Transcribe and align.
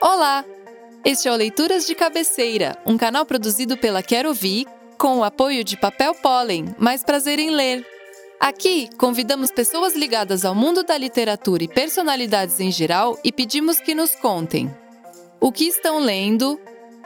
Olá! 0.00 0.44
Este 1.04 1.26
é 1.26 1.32
o 1.32 1.34
Leituras 1.34 1.84
de 1.84 1.92
Cabeceira, 1.92 2.78
um 2.86 2.96
canal 2.96 3.26
produzido 3.26 3.76
pela 3.76 4.00
Quero 4.00 4.28
Ouvir, 4.28 4.64
com 4.96 5.18
o 5.18 5.24
apoio 5.24 5.64
de 5.64 5.76
Papel 5.76 6.14
Pólen, 6.14 6.72
mais 6.78 7.02
prazer 7.02 7.40
em 7.40 7.50
ler. 7.50 7.84
Aqui, 8.38 8.88
convidamos 8.96 9.50
pessoas 9.50 9.96
ligadas 9.96 10.44
ao 10.44 10.54
mundo 10.54 10.84
da 10.84 10.96
literatura 10.96 11.64
e 11.64 11.68
personalidades 11.68 12.60
em 12.60 12.70
geral 12.70 13.18
e 13.24 13.32
pedimos 13.32 13.80
que 13.80 13.92
nos 13.92 14.14
contem 14.14 14.72
o 15.40 15.50
que 15.50 15.64
estão 15.64 15.98
lendo, 15.98 16.60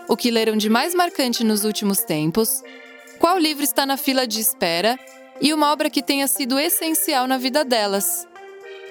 o 0.07 0.15
que 0.15 0.31
leram 0.31 0.59
de 0.59 0.69
mais 0.69 0.95
marcante 0.95 1.43
nos 1.43 1.65
últimos 1.65 2.01
tempos, 2.01 2.63
qual 3.19 3.39
livro 3.39 3.65
está 3.65 3.87
na 3.87 3.97
fila 3.97 4.27
de 4.27 4.39
espera 4.39 4.99
e 5.41 5.55
uma 5.55 5.73
obra 5.73 5.89
que 5.89 6.03
tenha 6.03 6.27
sido 6.27 6.59
essencial 6.59 7.27
na 7.27 7.39
vida 7.39 7.65
delas. 7.65 8.29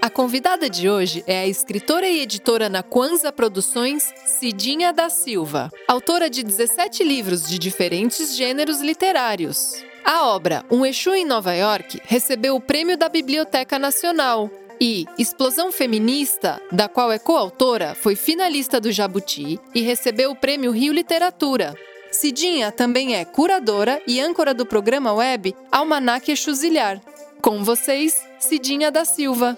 A 0.02 0.09
convidada 0.09 0.68
de 0.68 0.89
hoje 0.89 1.23
é 1.27 1.41
a 1.41 1.47
escritora 1.47 2.07
e 2.07 2.21
editora 2.21 2.68
na 2.68 2.81
Kwanza 2.81 3.31
Produções, 3.31 4.11
Cidinha 4.25 4.91
da 4.91 5.11
Silva, 5.11 5.69
autora 5.87 6.28
de 6.28 6.42
17 6.42 7.04
livros 7.04 7.47
de 7.47 7.59
diferentes 7.59 8.36
gêneros 8.36 8.82
literários. 8.82 9.86
A 10.04 10.25
obra 10.25 10.65
Um 10.71 10.83
Exu 10.83 11.14
em 11.14 11.23
Nova 11.23 11.54
York 11.54 12.01
recebeu 12.04 12.56
o 12.56 12.59
prêmio 12.59 12.97
da 12.97 13.07
Biblioteca 13.09 13.78
Nacional 13.78 14.50
e 14.79 15.06
Explosão 15.19 15.71
Feminista, 15.71 16.59
da 16.71 16.89
qual 16.89 17.11
é 17.11 17.20
coautora, 17.20 17.93
foi 17.93 18.15
finalista 18.15 18.81
do 18.81 18.92
Jabuti 18.92 19.59
e 19.75 19.81
recebeu 19.81 20.31
o 20.31 20.36
prêmio 20.36 20.71
Rio 20.71 20.93
Literatura. 20.93 21.75
Cidinha 22.11 22.71
também 22.71 23.15
é 23.15 23.23
curadora 23.23 24.01
e 24.07 24.20
âncora 24.20 24.51
do 24.51 24.65
programa 24.65 25.14
web 25.14 25.56
Almanac 25.71 26.31
Exuzilhar. 26.31 27.00
Com 27.39 27.64
vocês, 27.64 28.20
Cidinha 28.39 28.92
da 28.92 29.06
Silva. 29.06 29.57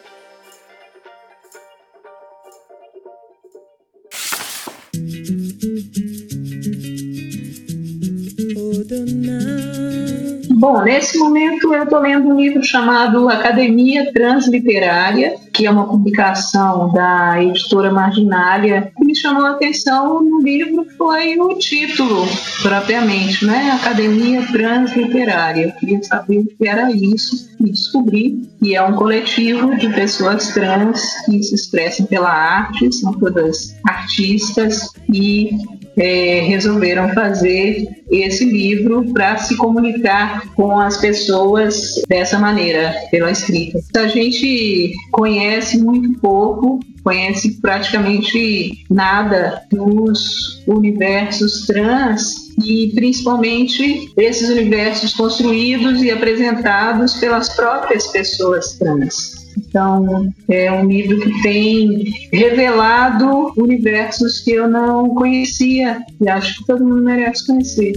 Bom, 10.63 10.81
nesse 10.81 11.19
momento 11.19 11.73
eu 11.73 11.83
estou 11.83 11.99
lendo 11.99 12.29
um 12.29 12.39
livro 12.39 12.63
chamado 12.63 13.27
Academia 13.27 14.13
Transliterária, 14.13 15.35
que 15.53 15.65
é 15.65 15.69
uma 15.69 15.85
publicação 15.85 16.89
da 16.93 17.43
editora 17.43 17.91
Marginália. 17.91 18.89
Chamou 19.23 19.45
a 19.45 19.51
atenção 19.51 20.21
no 20.21 20.41
livro 20.41 20.85
foi 20.97 21.39
o 21.39 21.57
título, 21.57 22.27
propriamente, 22.61 23.45
né? 23.45 23.71
Academia 23.71 24.45
Transliterária. 24.51 25.67
Eu 25.67 25.71
queria 25.79 26.03
saber 26.03 26.39
o 26.39 26.45
que 26.45 26.67
era 26.67 26.91
isso 26.91 27.49
e 27.61 27.71
descobri 27.71 28.41
que 28.61 28.75
é 28.75 28.83
um 28.83 28.97
coletivo 28.97 29.77
de 29.77 29.87
pessoas 29.93 30.49
trans 30.49 31.01
que 31.25 31.41
se 31.41 31.55
expressam 31.55 32.05
pela 32.05 32.29
arte, 32.29 32.91
são 32.91 33.13
todas 33.13 33.73
artistas 33.87 34.89
e 35.13 35.51
é, 35.95 36.41
resolveram 36.41 37.07
fazer 37.13 37.87
esse 38.11 38.43
livro 38.43 39.05
para 39.13 39.37
se 39.37 39.55
comunicar 39.55 40.53
com 40.53 40.77
as 40.77 40.97
pessoas 40.97 42.01
dessa 42.09 42.37
maneira, 42.37 42.93
pela 43.09 43.31
escrita. 43.31 43.79
A 43.95 44.07
gente 44.07 44.91
conhece 45.11 45.77
muito 45.77 46.19
pouco, 46.19 46.81
conhece 47.03 47.59
praticamente 47.61 48.85
nada 48.89 49.61
dos 49.71 50.63
universos 50.67 51.65
trans 51.65 52.43
e 52.63 52.91
principalmente 52.95 54.11
esses 54.17 54.49
universos 54.49 55.13
construídos 55.13 56.01
e 56.01 56.11
apresentados 56.11 57.15
pelas 57.15 57.49
próprias 57.55 58.07
pessoas 58.07 58.77
trans. 58.77 59.43
Então, 59.57 60.31
é 60.49 60.71
um 60.71 60.87
livro 60.87 61.19
que 61.19 61.41
tem 61.41 62.13
revelado 62.31 63.53
universos 63.57 64.39
que 64.39 64.51
eu 64.51 64.67
não 64.67 65.09
conhecia 65.09 66.03
e 66.21 66.29
acho 66.29 66.59
que 66.59 66.65
todo 66.65 66.85
mundo 66.85 67.03
merece 67.03 67.45
conhecer. 67.45 67.93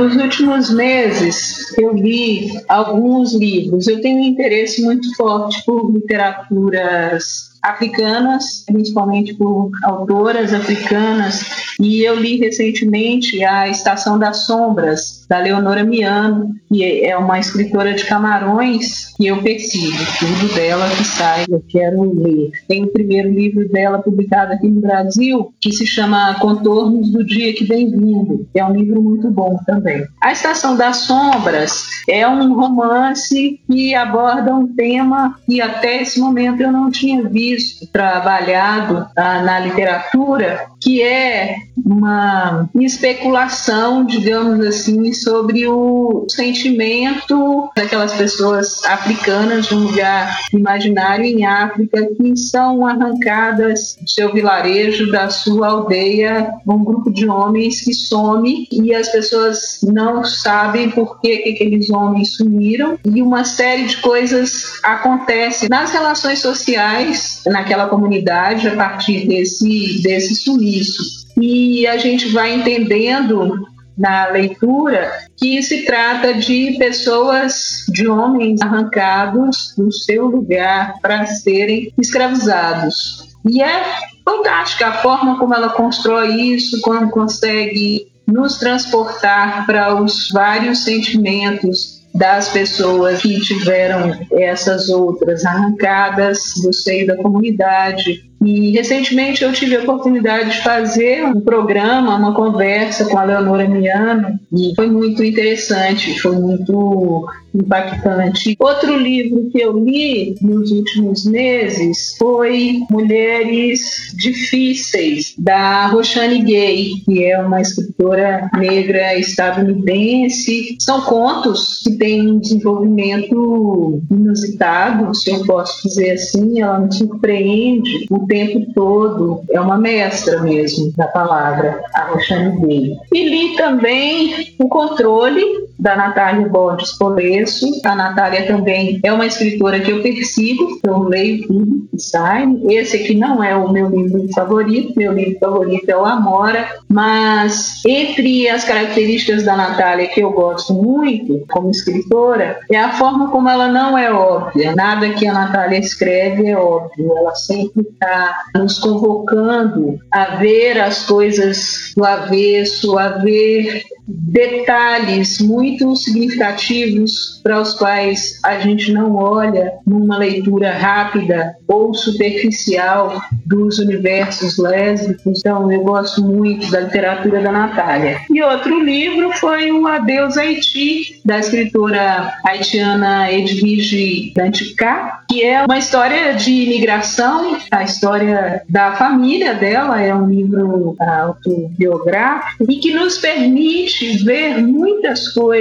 Nos 0.00 0.16
últimos 0.16 0.70
meses, 0.70 1.76
eu 1.76 1.92
li 1.92 2.50
alguns 2.68 3.34
livros. 3.34 3.86
Eu 3.86 4.00
tenho 4.00 4.18
um 4.18 4.24
interesse 4.24 4.80
muito 4.82 5.14
forte 5.14 5.62
por 5.66 5.92
literaturas 5.92 7.49
africanas, 7.62 8.64
principalmente 8.66 9.34
por 9.34 9.70
autoras 9.82 10.52
africanas, 10.52 11.44
e 11.78 12.02
eu 12.02 12.14
li 12.14 12.36
recentemente 12.36 13.44
A 13.44 13.68
Estação 13.68 14.18
das 14.18 14.46
Sombras, 14.46 15.26
da 15.28 15.38
Leonora 15.38 15.84
Miano, 15.84 16.54
que 16.68 17.04
é 17.04 17.16
uma 17.16 17.38
escritora 17.38 17.94
de 17.94 18.04
Camarões, 18.04 19.14
que 19.16 19.26
eu 19.26 19.42
persigo, 19.42 19.98
tudo 20.18 20.54
dela 20.54 20.88
que 20.88 21.04
sai, 21.04 21.44
eu 21.48 21.62
quero 21.68 22.02
ler. 22.22 22.50
Tem 22.66 22.84
o 22.84 22.88
primeiro 22.88 23.30
livro 23.30 23.68
dela 23.68 23.98
publicado 24.00 24.52
aqui 24.52 24.66
no 24.66 24.80
Brasil, 24.80 25.52
que 25.60 25.72
se 25.72 25.86
chama 25.86 26.34
Contornos 26.40 27.10
do 27.10 27.24
Dia 27.24 27.52
que 27.54 27.64
Vem 27.64 27.90
Vindo, 27.90 28.46
é 28.54 28.64
um 28.64 28.74
livro 28.74 29.00
muito 29.02 29.30
bom 29.30 29.58
também. 29.66 30.04
A 30.20 30.32
Estação 30.32 30.76
das 30.76 30.98
Sombras 30.98 31.84
é 32.08 32.26
um 32.26 32.54
romance 32.54 33.60
que 33.66 33.94
aborda 33.94 34.54
um 34.54 34.66
tema 34.74 35.38
que 35.46 35.60
até 35.60 36.02
esse 36.02 36.18
momento 36.18 36.60
eu 36.60 36.72
não 36.72 36.90
tinha 36.90 37.22
visto 37.28 37.49
visto, 37.54 37.86
trabalhado 37.92 39.08
ah, 39.16 39.42
na 39.42 39.58
literatura, 39.60 40.66
que 40.80 41.02
é 41.02 41.56
uma 41.76 42.68
especulação, 42.74 44.04
digamos 44.04 44.64
assim, 44.64 45.12
sobre 45.12 45.66
o 45.66 46.26
sentimento 46.28 47.70
daquelas 47.76 48.12
pessoas 48.14 48.84
africanas 48.84 49.66
de 49.66 49.74
um 49.74 49.84
lugar 49.84 50.38
imaginário 50.52 51.24
em 51.24 51.44
África 51.44 52.08
que 52.16 52.36
são 52.36 52.86
arrancadas 52.86 53.96
do 54.00 54.08
seu 54.08 54.32
vilarejo, 54.32 55.10
da 55.10 55.28
sua 55.28 55.68
aldeia, 55.68 56.50
um 56.66 56.82
grupo 56.82 57.12
de 57.12 57.28
homens 57.28 57.82
que 57.82 57.92
some 57.92 58.68
e 58.70 58.94
as 58.94 59.08
pessoas 59.08 59.80
não 59.82 60.24
sabem 60.24 60.90
por 60.90 61.20
que, 61.20 61.38
que 61.38 61.50
aqueles 61.50 61.90
homens 61.90 62.36
sumiram 62.36 62.98
e 63.04 63.22
uma 63.22 63.44
série 63.44 63.84
de 63.84 63.96
coisas 63.98 64.80
acontecem 64.82 65.68
nas 65.68 65.92
relações 65.92 66.38
sociais 66.38 67.42
naquela 67.46 67.86
comunidade 67.86 68.68
a 68.68 68.76
partir 68.76 69.26
desse, 69.26 70.00
desse 70.02 70.34
sumiço. 70.70 71.02
E 71.40 71.86
a 71.86 71.96
gente 71.96 72.28
vai 72.28 72.54
entendendo 72.54 73.66
na 73.96 74.28
leitura 74.28 75.12
que 75.36 75.62
se 75.62 75.84
trata 75.84 76.34
de 76.34 76.76
pessoas, 76.78 77.84
de 77.88 78.08
homens 78.08 78.60
arrancados 78.62 79.74
do 79.76 79.92
seu 79.92 80.26
lugar 80.26 80.94
para 81.02 81.26
serem 81.26 81.92
escravizados. 81.98 83.28
E 83.48 83.62
é 83.62 83.84
fantástica 84.24 84.88
a 84.88 84.92
forma 84.98 85.38
como 85.38 85.54
ela 85.54 85.70
constrói 85.70 86.40
isso, 86.40 86.80
como 86.82 87.10
consegue 87.10 88.10
nos 88.26 88.58
transportar 88.58 89.66
para 89.66 90.00
os 90.00 90.30
vários 90.30 90.84
sentimentos 90.84 92.00
das 92.14 92.48
pessoas 92.48 93.22
que 93.22 93.40
tiveram 93.40 94.18
essas 94.32 94.88
outras 94.88 95.44
arrancadas 95.44 96.54
do 96.62 96.72
seio 96.72 97.06
da 97.06 97.16
comunidade. 97.16 98.29
E 98.42 98.70
recentemente 98.70 99.44
eu 99.44 99.52
tive 99.52 99.76
a 99.76 99.82
oportunidade 99.82 100.50
de 100.50 100.62
fazer 100.62 101.24
um 101.24 101.40
programa, 101.40 102.16
uma 102.16 102.34
conversa 102.34 103.04
com 103.04 103.18
a 103.18 103.24
Leonora 103.24 103.68
Miano, 103.68 104.38
e 104.52 104.72
foi 104.74 104.88
muito 104.88 105.22
interessante, 105.22 106.18
foi 106.18 106.36
muito 106.36 107.26
impactante. 107.54 108.56
Outro 108.58 108.96
livro 108.96 109.50
que 109.50 109.60
eu 109.60 109.78
li 109.78 110.36
nos 110.40 110.70
últimos 110.70 111.24
meses 111.24 112.16
foi 112.16 112.80
Mulheres 112.90 114.14
Difíceis, 114.16 115.34
da 115.36 115.88
Roshani 115.88 116.42
Gay, 116.42 116.92
que 117.04 117.24
é 117.24 117.38
uma 117.38 117.60
escritora 117.60 118.48
negra 118.56 119.18
estadunidense. 119.18 120.76
São 120.80 121.00
contos 121.02 121.82
que 121.84 121.96
têm 121.96 122.30
um 122.30 122.38
desenvolvimento 122.38 124.00
inusitado, 124.10 125.14
se 125.14 125.30
eu 125.30 125.44
posso 125.44 125.88
dizer 125.88 126.12
assim, 126.12 126.60
ela 126.60 126.78
me 126.78 126.92
surpreende 126.94 128.06
o 128.10 128.26
tempo 128.30 128.72
todo. 128.72 129.42
É 129.50 129.60
uma 129.60 129.76
mestra 129.76 130.40
mesmo 130.40 130.92
da 130.96 131.08
palavra, 131.08 131.82
a 131.92 132.04
Roshani 132.04 132.60
Gay. 132.60 132.96
E 133.12 133.28
li 133.28 133.56
também 133.56 134.54
O 134.58 134.68
Controle, 134.68 135.42
da 135.80 135.96
Natália 135.96 136.48
Borges 136.48 136.96
Polesso. 136.96 137.66
A 137.84 137.94
Natália 137.94 138.46
também 138.46 139.00
é 139.02 139.12
uma 139.12 139.26
escritora 139.26 139.80
que 139.80 139.90
eu 139.90 140.02
persigo, 140.02 140.78
eu 140.86 141.02
leio 141.04 141.46
tudo 141.46 141.88
que 141.90 141.98
sai. 141.98 142.46
Esse 142.68 142.96
aqui 142.96 143.14
não 143.14 143.42
é 143.42 143.56
o 143.56 143.72
meu 143.72 143.88
livro 143.88 144.26
favorito, 144.34 144.92
meu 144.96 145.12
livro 145.12 145.38
favorito 145.38 145.88
é 145.88 145.96
o 145.96 146.04
Amora, 146.04 146.68
mas 146.88 147.80
entre 147.86 148.48
as 148.48 148.64
características 148.64 149.44
da 149.44 149.56
Natália 149.56 150.08
que 150.08 150.20
eu 150.20 150.30
gosto 150.30 150.74
muito 150.74 151.44
como 151.50 151.70
escritora 151.70 152.58
é 152.70 152.78
a 152.78 152.92
forma 152.92 153.30
como 153.30 153.48
ela 153.48 153.68
não 153.68 153.96
é 153.96 154.12
óbvia. 154.12 154.74
Nada 154.74 155.10
que 155.10 155.26
a 155.26 155.32
Natália 155.32 155.78
escreve 155.78 156.46
é 156.46 156.56
óbvio, 156.56 157.16
ela 157.16 157.34
sempre 157.34 157.82
está 157.82 158.44
nos 158.54 158.78
convocando 158.78 159.98
a 160.10 160.36
ver 160.36 160.80
as 160.80 161.06
coisas 161.06 161.92
do 161.96 162.04
avesso, 162.04 162.98
a 162.98 163.08
ver 163.08 163.82
detalhes 164.06 165.40
muito 165.40 165.69
significativos 165.96 167.40
para 167.42 167.60
os 167.60 167.74
quais 167.74 168.38
a 168.44 168.58
gente 168.58 168.92
não 168.92 169.14
olha 169.14 169.72
numa 169.86 170.18
leitura 170.18 170.72
rápida 170.72 171.54
ou 171.66 171.94
superficial 171.94 173.20
dos 173.46 173.78
universos 173.78 174.58
lésbicos. 174.58 175.38
Então, 175.38 175.70
eu 175.70 175.82
gosto 175.82 176.22
muito 176.22 176.70
da 176.70 176.80
literatura 176.80 177.40
da 177.40 177.52
Natália. 177.52 178.18
E 178.30 178.42
outro 178.42 178.82
livro 178.82 179.32
foi 179.32 179.70
o 179.72 179.86
Adeus 179.86 180.36
Haiti, 180.36 181.20
da 181.24 181.38
escritora 181.38 182.32
haitiana 182.44 183.30
Edwige 183.32 184.32
Danticá, 184.34 185.22
que 185.28 185.44
é 185.44 185.64
uma 185.64 185.78
história 185.78 186.34
de 186.34 186.50
imigração, 186.50 187.56
a 187.70 187.84
história 187.84 188.62
da 188.68 188.92
família 188.96 189.54
dela, 189.54 190.00
é 190.00 190.14
um 190.14 190.28
livro 190.28 190.96
autobiográfico 190.98 192.70
e 192.70 192.76
que 192.76 192.92
nos 192.92 193.18
permite 193.18 194.24
ver 194.24 194.58
muitas 194.58 195.28
coisas 195.28 195.59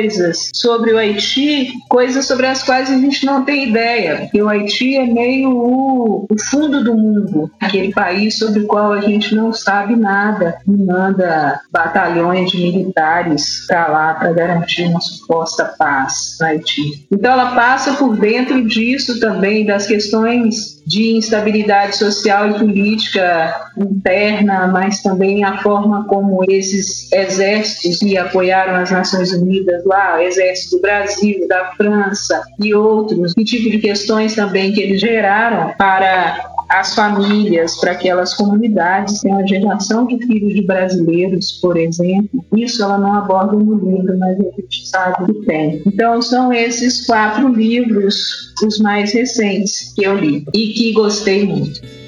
sobre 0.54 0.94
o 0.94 0.98
Haiti, 0.98 1.72
coisas 1.90 2.26
sobre 2.26 2.48
as 2.48 2.64
quais 2.64 2.90
a 2.90 2.98
gente 2.98 3.26
não 3.26 3.44
tem 3.44 3.70
ideia, 3.70 4.22
porque 4.22 4.42
o 4.42 4.48
Haiti 4.48 4.96
é 4.96 5.06
meio 5.06 5.52
o, 5.52 6.26
o 6.30 6.40
fundo 6.50 6.84
do 6.84 6.96
mundo, 6.96 7.52
aquele 7.60 7.92
país 7.92 8.38
sobre 8.38 8.62
o 8.62 8.68
qual 8.68 8.94
a 8.94 9.02
gente 9.02 9.36
não 9.36 9.52
sabe 9.52 9.96
nada 9.96 10.58
e 10.68 10.72
manda 10.72 11.60
batalhões 11.72 12.52
de 12.52 12.58
militares 12.58 13.66
para 13.68 13.88
lá 13.88 14.14
para 14.14 14.34
garantir 14.34 14.86
uma 14.86 15.02
suposta 15.02 15.66
paz 15.78 16.38
no 16.40 16.48
Haiti. 16.48 17.08
Então 17.12 17.32
ela 17.32 17.56
passa 17.56 17.94
por 17.94 18.16
dentro 18.18 18.66
disso 18.66 19.20
também, 19.20 19.66
das 19.66 19.88
questões 19.88 20.79
de 20.90 21.16
instabilidade 21.16 21.98
social 21.98 22.50
e 22.50 22.58
política 22.58 23.70
interna, 23.78 24.66
mas 24.66 25.04
também 25.04 25.44
a 25.44 25.60
forma 25.60 26.06
como 26.06 26.44
esses 26.50 27.12
exércitos 27.12 28.00
que 28.00 28.18
apoiaram 28.18 28.74
as 28.74 28.90
Nações 28.90 29.32
Unidas 29.32 29.86
lá, 29.86 30.24
exército 30.24 30.78
do 30.78 30.82
Brasil, 30.82 31.48
da 31.48 31.74
França 31.78 32.42
e 32.60 32.74
outros, 32.74 33.36
que 33.36 33.44
tipo 33.44 33.70
de 33.70 33.78
questões 33.78 34.34
também 34.34 34.74
que 34.74 34.82
eles 34.82 35.00
geraram 35.00 35.76
para 35.78 36.49
as 36.70 36.94
famílias, 36.94 37.80
para 37.80 37.92
aquelas 37.92 38.36
comunidades, 38.36 39.22
tem 39.22 39.32
uma 39.32 39.46
geração 39.46 40.06
de 40.06 40.20
filhos 40.26 40.54
de 40.54 40.62
brasileiros, 40.62 41.54
por 41.54 41.76
exemplo. 41.78 42.46
Isso 42.56 42.84
ela 42.84 42.98
não 42.98 43.14
aborda 43.14 43.58
no 43.58 43.76
livro, 43.76 44.18
mas 44.20 44.40
a 44.40 44.44
gente 44.44 44.88
sabe 44.88 45.34
que 45.34 45.46
tem. 45.46 45.82
Então 45.86 46.22
são 46.22 46.54
esses 46.54 47.06
quatro 47.06 47.48
livros 47.54 48.54
os 48.64 48.80
mais 48.80 49.14
recentes 49.14 49.94
que 49.96 50.04
eu 50.04 50.16
li 50.18 50.46
e 50.54 50.74
que 50.74 50.94
gostei 50.94 51.46
muito. 51.46 51.99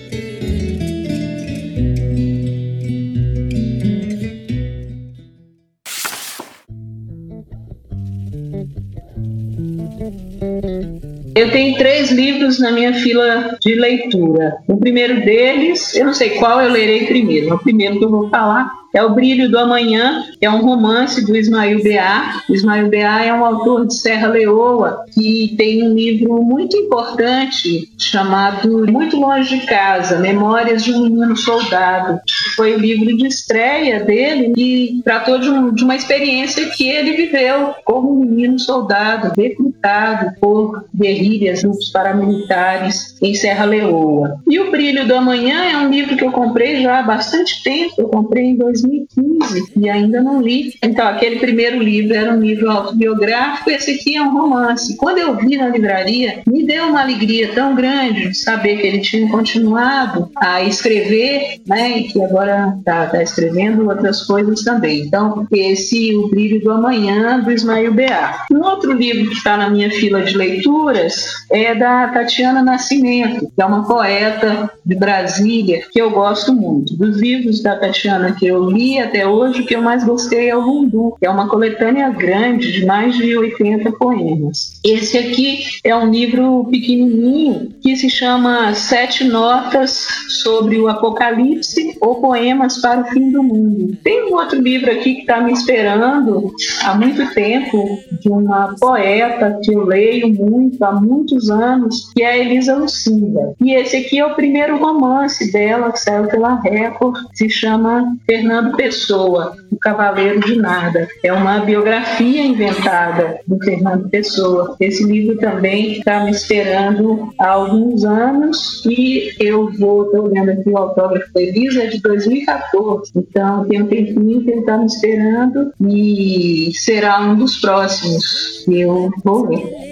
Eu 11.41 11.49
tenho 11.49 11.75
três 11.75 12.11
livros 12.11 12.59
na 12.59 12.71
minha 12.71 12.93
fila 12.93 13.57
de 13.59 13.73
leitura. 13.73 14.57
O 14.67 14.77
primeiro 14.77 15.25
deles, 15.25 15.95
eu 15.95 16.05
não 16.05 16.13
sei 16.13 16.31
qual 16.31 16.61
eu 16.61 16.71
lerei 16.71 17.07
primeiro, 17.07 17.55
o 17.55 17.57
primeiro 17.57 17.97
que 17.97 18.05
eu 18.05 18.11
vou 18.11 18.29
falar 18.29 18.81
é 18.93 19.03
O 19.03 19.13
Brilho 19.13 19.49
do 19.49 19.57
Amanhã, 19.57 20.23
é 20.41 20.49
um 20.49 20.61
romance 20.61 21.25
do 21.25 21.35
Ismael 21.35 21.81
Beá. 21.81 22.41
O 22.49 22.53
Ismael 22.53 22.89
Beá 22.89 23.23
é 23.23 23.33
um 23.33 23.45
autor 23.45 23.88
de 23.88 23.97
Serra 23.97 24.27
Leoa 24.27 25.05
que 25.13 25.55
tem 25.57 25.83
um 25.83 25.93
livro 25.93 26.41
muito 26.43 26.75
importante 26.75 27.89
chamado 27.97 28.85
Muito 28.91 29.17
Longe 29.17 29.59
de 29.59 29.65
Casa, 29.65 30.19
Memórias 30.19 30.83
de 30.83 30.93
um 30.93 31.03
Menino 31.03 31.38
Soldado. 31.38 32.19
Foi 32.55 32.75
o 32.75 32.79
livro 32.79 33.15
de 33.15 33.27
estreia 33.27 34.03
dele 34.03 34.53
e 34.57 35.01
tratou 35.03 35.39
de, 35.39 35.49
um, 35.49 35.73
de 35.73 35.83
uma 35.83 35.95
experiência 35.95 36.69
que 36.69 36.89
ele 36.89 37.13
viveu 37.13 37.73
como 37.85 38.11
um 38.11 38.25
menino 38.25 38.59
soldado, 38.59 39.31
recrutado 39.38 40.33
por 40.39 40.85
guerrilhas, 40.93 41.61
grupos 41.61 41.89
paramilitares 41.89 43.15
em 43.21 43.33
Serra 43.33 43.65
Leoa. 43.65 44.41
E 44.49 44.59
O 44.59 44.69
Brilho 44.69 45.07
do 45.07 45.15
Amanhã 45.15 45.63
é 45.63 45.77
um 45.77 45.89
livro 45.89 46.17
que 46.17 46.23
eu 46.23 46.31
comprei 46.31 46.81
já 46.81 46.99
há 46.99 47.03
bastante 47.03 47.63
tempo, 47.63 47.93
eu 47.97 48.07
comprei 48.07 48.45
em 48.45 48.55
2000 48.55 48.81
2015 48.81 49.74
e 49.75 49.89
ainda 49.89 50.22
não 50.22 50.42
li. 50.42 50.74
Então, 50.83 51.07
aquele 51.07 51.38
primeiro 51.38 51.80
livro 51.80 52.16
era 52.16 52.33
um 52.33 52.39
livro 52.39 52.69
autobiográfico, 52.69 53.69
esse 53.69 53.92
aqui 53.92 54.16
é 54.16 54.22
um 54.22 54.31
romance. 54.31 54.95
Quando 54.98 55.18
eu 55.19 55.36
vi 55.38 55.57
na 55.57 55.69
livraria, 55.69 56.42
me 56.48 56.66
deu 56.66 56.86
uma 56.88 57.01
alegria 57.01 57.54
tão 57.54 57.75
grande 57.75 58.30
de 58.30 58.38
saber 58.38 58.78
que 58.78 58.88
ele 58.88 59.00
tinha 59.00 59.30
continuado 59.30 60.30
a 60.36 60.63
escrever, 60.63 61.62
né, 61.68 62.00
e 62.00 62.04
que 62.06 62.22
agora 62.24 62.75
está 62.80 63.07
tá 63.07 63.22
escrevendo 63.22 63.88
outras 63.88 64.24
coisas 64.24 64.63
também. 64.63 65.01
Então, 65.01 65.48
esse 65.51 66.16
O 66.16 66.27
Brilho 66.27 66.62
do 66.62 66.72
Amanhã, 66.72 67.39
do 67.39 67.51
Ismael 67.51 67.94
Beá. 67.94 68.45
Um 68.51 68.62
outro 68.63 68.92
livro 68.94 69.30
que 69.30 69.36
está 69.36 69.57
na 69.57 69.69
minha 69.69 69.89
fila 69.89 70.22
de 70.22 70.38
leituras 70.38 71.25
é 71.51 71.75
da 71.75 72.07
Tatiana 72.07 72.62
Nascimento, 72.62 73.51
que 73.56 73.62
é 73.62 73.66
uma 73.66 73.86
poeta 73.86 74.72
de 74.86 74.95
Brasília, 74.95 75.84
que 75.92 76.01
eu 76.01 76.12
gosto 76.12 76.54
muito. 76.54 76.95
Dos 76.95 77.19
livros 77.19 77.62
da 77.62 77.75
Tatiana 77.75 78.36
que 78.38 78.45
eu 78.45 78.69
li 78.71 79.00
até 79.00 79.27
hoje, 79.27 79.62
o 79.62 79.65
que 79.65 79.75
eu 79.75 79.81
mais 79.81 80.03
gostei 80.03 80.50
é 80.50 80.56
o 80.56 80.62
Rundu, 80.62 81.15
que 81.19 81.25
é 81.25 81.29
uma 81.29 81.47
coletânea 81.47 82.09
grande 82.09 82.71
de 82.71 82.85
mais 82.85 83.15
de 83.15 83.38
80 83.38 83.91
poemas. 83.94 84.79
Esse 84.83 85.18
aqui 85.18 85.63
é 85.83 85.95
um 85.95 86.09
livro 86.09 86.65
pequenininho 86.69 87.69
que 87.81 87.95
se 87.95 88.09
chama 88.09 88.73
Sete 88.73 89.23
Notas 89.23 90.07
sobre 90.44 90.79
o 90.79 90.88
Apocalipse 90.88 91.97
ou 92.01 92.21
Poemas 92.21 92.77
para 92.81 93.01
o 93.01 93.06
Fim 93.06 93.31
do 93.31 93.44
Mundo. 93.44 93.97
Tem 94.03 94.29
um 94.29 94.35
outro 94.35 94.59
livro 94.59 94.91
aqui 94.91 95.15
que 95.15 95.21
está 95.21 95.41
me 95.41 95.51
esperando 95.51 96.51
há 96.83 96.95
muito 96.95 97.33
tempo, 97.33 98.00
de 98.21 98.29
uma 98.29 98.75
poeta 98.79 99.59
que 99.63 99.74
eu 99.74 99.83
leio 99.83 100.29
muito, 100.33 100.83
há 100.83 100.91
muitos 100.91 101.50
anos, 101.50 102.12
que 102.15 102.24
é 102.24 102.39
Elisa 102.39 102.75
Lucinda. 102.75 103.53
E 103.59 103.74
esse 103.74 103.97
aqui 103.97 104.19
é 104.19 104.25
o 104.25 104.35
primeiro 104.35 104.77
romance 104.77 105.51
dela, 105.51 105.91
que 105.91 106.00
saiu 106.00 106.27
pela 106.27 106.59
Record, 106.59 107.17
se 107.33 107.50
chama 107.50 108.15
Fernando 108.25 108.61
Fernando 108.62 108.78
Pessoa, 108.78 109.56
o 109.72 109.78
Cavaleiro 109.78 110.40
de 110.42 110.56
Nada. 110.56 111.08
É 111.24 111.34
uma 111.34 111.60
biografia 111.60 112.42
inventada 112.46 113.40
do 113.48 113.58
Fernando 113.63 114.08
Pessoa. 114.10 114.75
Esse 114.80 115.04
livro 115.04 115.38
também 115.38 115.94
está 115.94 116.24
me 116.24 116.31
esperando 116.31 117.34
há 117.40 117.50
alguns 117.50 118.06
anos 118.06 118.86
e 118.86 119.34
eu 119.40 119.72
vou, 119.80 120.06
estou 120.06 120.25
olhando 120.25 120.52
aqui 120.52 120.69
o 120.69 120.78
autógrafo 120.78 121.34
da 121.34 121.42
Elisa, 121.42 121.84
é 121.84 121.88
de 121.88 122.02
2014. 122.02 123.12
Então 123.16 123.66
tem 123.66 123.81
um 123.81 123.88
tempinho 123.88 124.44
que 124.44 124.51
ele 124.51 124.60
está 124.60 124.77
me 124.77 124.86
esperando 124.86 125.74
e 125.82 126.72
será 126.75 127.22
um 127.22 127.36
dos 127.36 127.60
próximos 127.60 128.63
que 128.65 128.82
eu 128.82 129.10
vou 129.24 129.50
ler. 129.50 129.91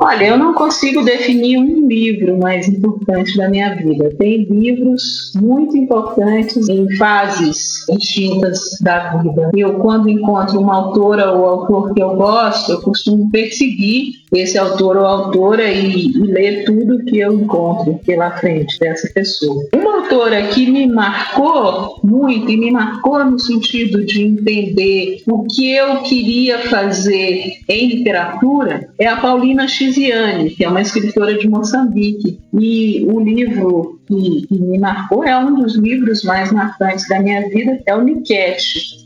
Olha, 0.00 0.26
eu 0.26 0.38
não 0.38 0.52
consigo 0.52 1.02
definir 1.02 1.58
um 1.58 1.86
livro 1.88 2.38
mais 2.38 2.68
importante 2.68 3.36
da 3.36 3.48
minha 3.48 3.74
vida. 3.74 4.14
Tem 4.18 4.44
livros 4.44 5.32
muito 5.36 5.76
importantes 5.76 6.68
em 6.68 6.96
fases 6.96 7.84
distintas 7.88 8.60
da 8.80 9.16
vida. 9.18 9.50
Eu, 9.54 9.74
quando 9.74 10.08
encontro 10.08 10.60
uma 10.60 10.74
autora 10.74 11.32
ou 11.32 11.44
autor 11.46 11.94
que 11.94 12.02
eu 12.02 12.14
gosto, 12.14 12.72
eu 12.72 12.80
costumo 12.80 13.30
perseguir 13.30 14.14
esse 14.32 14.58
autor 14.58 14.96
ou 14.96 15.06
autora 15.06 15.70
e, 15.70 16.08
e 16.08 16.18
ler 16.18 16.64
tudo 16.64 17.04
que 17.04 17.18
eu 17.18 17.32
encontro 17.32 17.98
pela 18.04 18.32
frente 18.32 18.78
dessa 18.78 19.08
pessoa. 19.12 19.64
Uma 19.74 20.02
autora 20.02 20.42
que 20.48 20.70
me 20.70 20.86
marcou 20.86 22.00
muito 22.02 22.50
e 22.50 22.56
me 22.56 22.70
marcou 22.70 23.24
no 23.24 23.38
sentido 23.38 24.04
de 24.04 24.22
entender 24.22 25.22
o 25.26 25.44
que 25.44 25.72
eu 25.72 26.02
queria 26.02 26.58
fazer 26.58 27.52
em 27.68 27.88
literatura 27.88 28.88
é 28.98 29.06
a 29.06 29.16
Paulina 29.16 29.68
X 29.68 29.85
Tiziane, 29.86 30.50
que 30.50 30.64
é 30.64 30.68
uma 30.68 30.80
escritora 30.80 31.38
de 31.38 31.48
Moçambique. 31.48 32.40
E 32.58 33.04
o 33.06 33.20
livro 33.20 34.00
que, 34.06 34.46
que, 34.46 34.58
me 34.58 34.78
marcou 34.78 35.24
é 35.24 35.36
um 35.38 35.54
dos 35.54 35.76
livros 35.76 36.22
mais 36.24 36.50
marcantes 36.50 37.08
da 37.08 37.20
minha 37.20 37.48
vida, 37.48 37.80
é 37.86 37.94
o 37.94 38.02
Niket, 38.02 38.62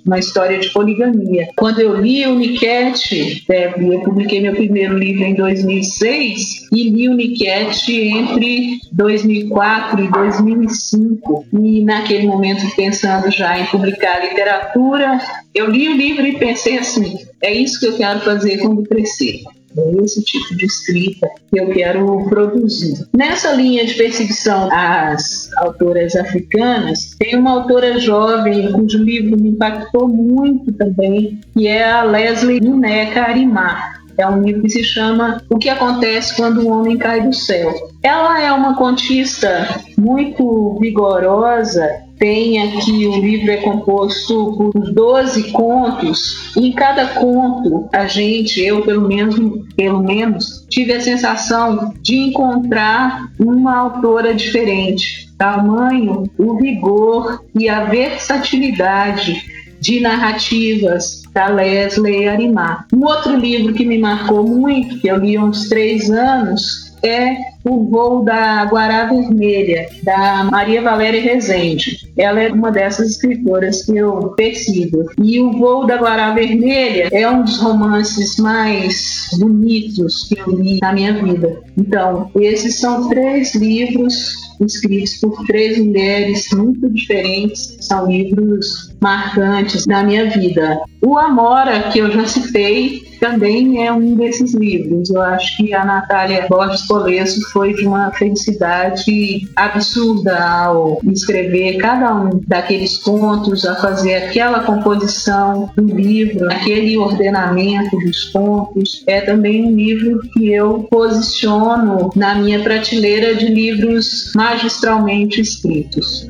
uma 0.07 0.19
história 0.19 0.59
de 0.59 0.71
poligamia. 0.71 1.49
Quando 1.57 1.81
eu 1.81 2.01
li 2.01 2.27
o 2.27 2.35
Niket, 2.35 3.45
é, 3.51 3.75
eu 3.79 4.01
publiquei 4.01 4.41
meu 4.41 4.55
primeiro 4.55 4.97
livro 4.97 5.25
em 5.25 5.35
2006 5.35 6.69
e 6.73 6.91
li 6.91 7.09
o 7.09 7.15
Niket 7.15 7.89
entre 7.89 8.79
2004 8.93 10.05
e 10.05 10.11
2005. 10.11 11.47
E 11.61 11.85
naquele 11.85 12.27
momento, 12.27 12.65
pensando 12.75 13.31
já 13.31 13.59
em 13.59 13.67
publicar 13.67 14.23
literatura, 14.23 15.19
eu 15.55 15.71
li 15.71 15.89
o 15.89 15.97
livro 15.97 16.27
e 16.27 16.39
pensei 16.39 16.79
assim: 16.79 17.19
é 17.43 17.53
isso 17.53 17.81
que 17.81 17.87
eu 17.87 17.97
quero 17.97 18.21
fazer 18.21 18.59
quando 18.59 18.83
crescer. 18.85 19.41
É 19.77 20.05
esse 20.05 20.23
tipo 20.23 20.57
de 20.57 20.67
escrita 20.67 21.29
que 21.51 21.61
eu 21.61 21.71
quero 21.71 22.25
produzir. 22.29 23.07
Nessa 23.17 23.53
linha 23.53 23.87
de 23.87 23.95
perseguição 23.95 24.69
às 24.73 25.51
autoras 25.57 26.17
africanas, 26.17 27.15
tem 27.19 27.37
uma 27.37 27.53
autora 27.53 27.99
jovem 27.99 28.73
cujo 28.73 28.99
livro 28.99 29.41
me 29.41 29.51
impactou 29.51 30.09
muito 30.09 30.73
também, 30.73 31.41
que 31.53 31.69
é 31.69 31.89
a 31.89 32.03
Leslie 32.03 32.61
Nuneca 32.61 33.23
Arimar. 33.23 34.01
É 34.19 34.27
um 34.27 34.43
livro 34.43 34.63
que 34.63 34.69
se 34.69 34.85
chama 34.85 35.43
O 35.49 35.57
que 35.57 35.69
acontece 35.71 36.37
quando 36.37 36.61
um 36.61 36.73
homem 36.73 36.99
cai 36.99 37.23
do 37.23 37.33
céu. 37.33 37.73
Ela 38.03 38.43
é 38.43 38.53
uma 38.53 38.77
contista 38.77 39.83
muito 39.97 40.79
vigorosa 40.79 41.89
tem 42.21 42.63
aqui 42.63 43.07
o 43.07 43.19
livro 43.19 43.51
é 43.51 43.57
composto 43.57 44.55
por 44.55 44.93
12 44.93 45.51
contos. 45.53 46.53
E 46.55 46.69
em 46.69 46.73
cada 46.73 47.07
conto, 47.09 47.89
a 47.93 48.07
gente, 48.07 48.61
eu 48.61 48.83
pelo 48.83 49.09
menos, 49.09 49.37
pelo 49.75 50.03
menos, 50.03 50.67
tive 50.69 50.93
a 50.93 51.01
sensação 51.01 51.95
de 52.03 52.17
encontrar 52.17 53.33
uma 53.41 53.75
autora 53.75 54.35
diferente. 54.35 55.31
Tamanho, 55.39 56.25
o 56.37 56.59
vigor 56.59 57.43
e 57.59 57.71
a 57.71 57.85
versatilidade 57.85 59.43
de 59.81 60.01
narrativas 60.01 61.23
da 61.33 61.49
Leslie 61.49 62.29
Arimar. 62.29 62.87
Um 62.93 63.07
outro 63.07 63.35
livro 63.35 63.73
que 63.73 63.87
me 63.87 63.97
marcou 63.97 64.47
muito, 64.47 65.01
que 65.01 65.09
eu 65.09 65.17
li 65.17 65.39
há 65.39 65.43
uns 65.43 65.71
três 65.71 66.11
anos, 66.11 66.90
é 67.03 67.37
o 67.65 67.85
voo 67.85 68.25
da 68.25 68.65
Guará 68.65 69.05
Vermelha, 69.07 69.89
da 70.03 70.45
Maria 70.45 70.83
Valéria 70.83 71.21
Rezende. 71.21 72.11
Ela 72.17 72.41
é 72.41 72.53
uma 72.53 72.71
dessas 72.71 73.11
escritoras 73.11 73.85
que 73.85 73.97
eu 73.97 74.31
persigo. 74.31 75.11
E 75.23 75.41
o 75.41 75.53
voo 75.53 75.87
da 75.87 75.97
Guará 75.97 76.33
Vermelha 76.33 77.09
é 77.13 77.29
um 77.29 77.43
dos 77.43 77.59
romances 77.59 78.37
mais 78.37 79.29
bonitos 79.39 80.29
que 80.29 80.39
eu 80.39 80.51
li 80.51 80.79
na 80.81 80.93
minha 80.93 81.13
vida. 81.23 81.61
Então, 81.77 82.31
esses 82.37 82.79
são 82.81 83.09
três 83.09 83.55
livros 83.55 84.50
escritos 84.65 85.17
por 85.17 85.45
três 85.47 85.79
mulheres 85.79 86.49
muito 86.53 86.89
diferentes, 86.91 87.77
são 87.81 88.11
livros 88.11 88.91
marcantes 89.01 89.87
da 89.87 90.03
minha 90.03 90.29
vida. 90.31 90.81
O 91.03 91.19
Amora, 91.19 91.91
que 91.91 91.99
eu 91.99 92.11
já 92.11 92.27
citei, 92.27 93.11
também 93.21 93.87
é 93.87 93.93
um 93.93 94.15
desses 94.15 94.55
livros. 94.55 95.11
Eu 95.11 95.21
acho 95.21 95.57
que 95.59 95.75
a 95.75 95.85
Natália 95.85 96.47
Borges 96.49 96.87
Colesso 96.87 97.41
foi 97.53 97.75
de 97.75 97.87
uma 97.87 98.11
felicidade 98.13 99.49
absurda 99.55 100.43
ao 100.43 101.01
escrever 101.13 101.77
cada 101.77 102.15
um 102.15 102.41
daqueles 102.47 102.97
contos, 102.99 103.65
a 103.67 103.77
fazer 103.77 104.15
aquela 104.15 104.61
composição 104.61 105.71
do 105.77 105.95
livro, 105.95 106.51
aquele 106.51 106.97
ordenamento 106.97 107.99
dos 107.99 108.25
contos. 108.31 109.05
É 109.07 109.21
também 109.21 109.67
um 109.67 109.77
livro 109.77 110.21
que 110.33 110.53
eu 110.53 110.87
posiciono 110.91 112.11
na 112.17 112.35
minha 112.35 112.61
prateleira 112.61 113.35
de 113.35 113.47
livros 113.47 114.33
magistralmente 114.51 115.41
escritos. 115.41 116.29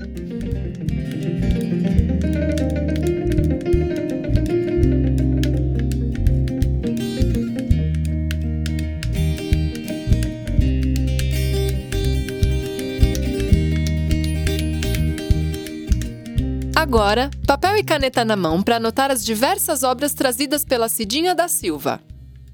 Agora, 16.76 17.30
papel 17.46 17.76
e 17.76 17.82
caneta 17.82 18.22
na 18.22 18.36
mão 18.36 18.62
para 18.62 18.76
anotar 18.76 19.10
as 19.10 19.24
diversas 19.24 19.82
obras 19.82 20.12
trazidas 20.12 20.62
pela 20.62 20.90
Cidinha 20.90 21.34
da 21.34 21.48
Silva. 21.48 22.00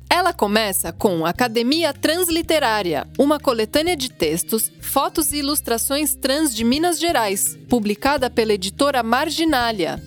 Ela 0.09 0.33
começa 0.33 0.93
com 0.93 1.27
Academia 1.27 1.93
Transliterária, 1.93 3.07
uma 3.19 3.39
coletânea 3.41 3.97
de 3.97 4.11
textos, 4.11 4.71
fotos 4.81 5.33
e 5.33 5.39
ilustrações 5.39 6.15
trans 6.15 6.55
de 6.55 6.65
Minas 6.65 6.99
Gerais, 6.99 7.59
publicada 7.69 8.31
pela 8.31 8.55
editora 8.55 9.03
Marginália. 9.03 10.03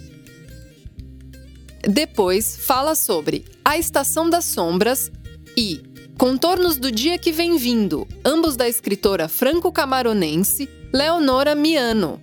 Depois 1.82 2.58
fala 2.58 2.96
sobre 2.96 3.46
A 3.63 3.77
Estação 3.77 4.29
das 4.29 4.46
Sombras 4.46 5.12
e 5.56 5.82
Contornos 6.18 6.77
do 6.77 6.91
Dia 6.91 7.18
que 7.18 7.32
Vem 7.32 7.58
Vindo, 7.58 8.06
ambos 8.25 8.58
da 8.58 8.68
escritora 8.68 9.29
franco-camaronense 9.29 10.70
Leonora 10.94 11.56
Miano. 11.56 12.20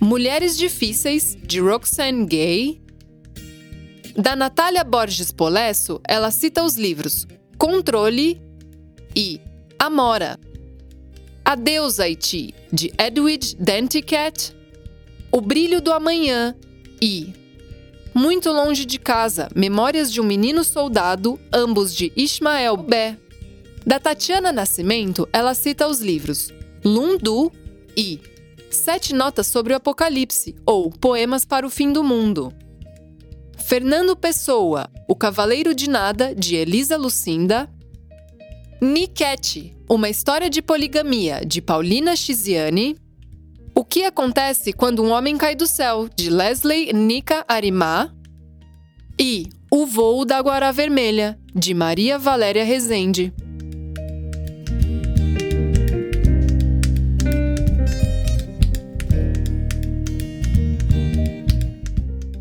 Mulheres 0.00 0.56
Difíceis, 0.56 1.36
de 1.42 1.60
Roxane 1.60 2.24
Gay. 2.24 2.80
Da 4.20 4.34
Natália 4.34 4.82
Borges 4.82 5.30
Polesso, 5.30 6.00
ela 6.02 6.32
cita 6.32 6.64
os 6.64 6.74
livros 6.74 7.24
Controle 7.56 8.42
e 9.14 9.40
Amora. 9.78 10.36
Adeus, 11.44 12.00
Haiti, 12.00 12.52
de 12.72 12.92
Edwidge 12.98 13.54
Denticat. 13.54 14.52
O 15.30 15.40
Brilho 15.40 15.80
do 15.80 15.92
Amanhã 15.92 16.52
e 17.00 17.32
Muito 18.12 18.50
Longe 18.50 18.84
de 18.84 18.98
Casa, 18.98 19.48
Memórias 19.54 20.12
de 20.12 20.20
um 20.20 20.24
Menino 20.24 20.64
Soldado, 20.64 21.38
ambos 21.52 21.94
de 21.94 22.12
Ismael 22.16 22.76
Bé. 22.76 23.16
Da 23.86 24.00
Tatiana 24.00 24.50
Nascimento, 24.50 25.28
ela 25.32 25.54
cita 25.54 25.86
os 25.86 26.00
livros 26.00 26.52
Lundu 26.84 27.52
e 27.96 28.18
Sete 28.68 29.14
Notas 29.14 29.46
sobre 29.46 29.74
o 29.74 29.76
Apocalipse 29.76 30.56
ou 30.66 30.90
Poemas 30.90 31.44
para 31.44 31.64
o 31.64 31.70
Fim 31.70 31.92
do 31.92 32.02
Mundo. 32.02 32.52
Fernando 33.68 34.16
Pessoa, 34.16 34.88
O 35.06 35.14
Cavaleiro 35.14 35.74
de 35.74 35.90
Nada, 35.90 36.34
de 36.34 36.56
Elisa 36.56 36.96
Lucinda. 36.96 37.68
Niket, 38.80 39.76
Uma 39.86 40.08
História 40.08 40.48
de 40.48 40.62
Poligamia, 40.62 41.42
de 41.44 41.60
Paulina 41.60 42.16
Chiziane. 42.16 42.96
O 43.74 43.84
que 43.84 44.04
acontece 44.04 44.72
quando 44.72 45.04
um 45.04 45.10
homem 45.10 45.36
cai 45.36 45.54
do 45.54 45.66
céu, 45.66 46.08
de 46.16 46.30
Leslie 46.30 46.94
Nika 46.94 47.44
Arimá. 47.46 48.10
E 49.20 49.50
O 49.70 49.84
Voo 49.84 50.24
da 50.24 50.40
Guará 50.40 50.72
Vermelha, 50.72 51.38
de 51.54 51.74
Maria 51.74 52.18
Valéria 52.18 52.64
Rezende. 52.64 53.34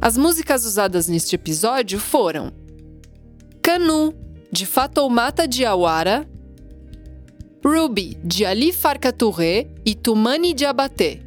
As 0.07 0.17
músicas 0.17 0.63
usadas 0.63 1.09
neste 1.09 1.35
episódio 1.35 1.99
foram 1.99 2.53
Canu, 3.61 4.13
de 4.49 4.65
Fatoumata 4.65 5.45
Diawara, 5.45 6.25
Ruby, 7.61 8.17
de 8.23 8.45
Ali 8.45 8.71
Farka 8.71 9.11
Touré 9.11 9.67
e 9.85 9.93
Tumani 9.93 10.53
Diabaté, 10.53 11.19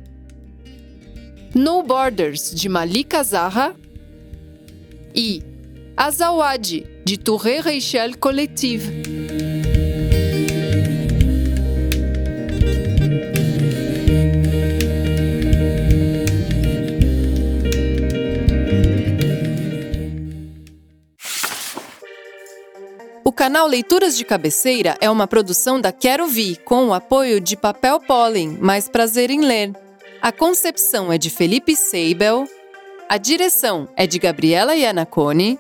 No 1.55 1.83
Borders, 1.83 2.55
de 2.55 2.71
Malika 2.71 3.23
Zaha 3.23 3.77
e 5.15 5.43
Azawadi, 5.95 6.87
de 7.05 7.19
Touré 7.19 7.61
Reichel 7.61 8.17
Collective. 8.17 9.30
Canal 23.41 23.67
Leituras 23.67 24.19
de 24.19 24.25
Cabeceira 24.27 24.99
é 25.01 25.09
uma 25.09 25.27
produção 25.27 25.81
da 25.81 25.91
Quero 25.91 26.27
Vi, 26.27 26.57
com 26.63 26.89
o 26.89 26.93
apoio 26.93 27.41
de 27.41 27.57
Papel 27.57 27.99
Pólen, 27.99 28.59
mais 28.61 28.87
prazer 28.87 29.31
em 29.31 29.41
ler. 29.41 29.73
A 30.21 30.31
concepção 30.31 31.11
é 31.11 31.17
de 31.17 31.31
Felipe 31.31 31.75
Seibel, 31.75 32.47
a 33.09 33.17
direção 33.17 33.89
é 33.97 34.07
de 34.07 34.19
Gabriela 34.19 34.77
Iannacone, 34.77 35.59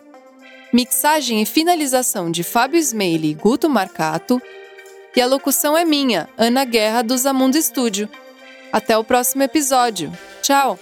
mixagem 0.70 1.40
e 1.40 1.46
finalização 1.46 2.30
de 2.30 2.42
Fábio 2.42 2.78
Smeili 2.78 3.30
e 3.30 3.34
Guto 3.34 3.70
Marcato, 3.70 4.42
e 5.16 5.18
a 5.22 5.26
locução 5.26 5.74
é 5.74 5.82
minha, 5.82 6.28
Ana 6.36 6.66
Guerra 6.66 7.00
do 7.00 7.16
Zamundo 7.16 7.56
Estúdio. 7.56 8.10
Até 8.70 8.98
o 8.98 9.02
próximo 9.02 9.42
episódio. 9.42 10.12
Tchau! 10.42 10.78